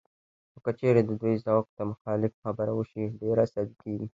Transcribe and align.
خو 0.51 0.57
که 0.65 0.71
چېرې 0.79 1.01
د 1.05 1.11
دوی 1.21 1.35
ذوق 1.45 1.65
ته 1.77 1.81
مخالف 1.91 2.33
خبره 2.43 2.71
وشي، 2.75 3.03
ډېر 3.21 3.35
عصبي 3.45 3.75
کېږي 3.83 4.07